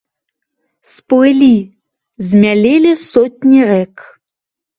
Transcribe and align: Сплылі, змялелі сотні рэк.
Сплылі, 0.93 1.49
змялелі 2.29 2.91
сотні 3.11 3.59
рэк. 3.75 3.95